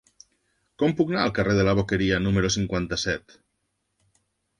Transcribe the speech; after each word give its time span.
Com 0.83 0.93
puc 1.01 1.11
anar 1.11 1.19
al 1.25 1.33
carrer 1.39 1.53
de 1.59 1.65
la 1.67 1.75
Boqueria 1.79 2.17
número 2.29 2.51
cinquanta-set? 2.57 3.37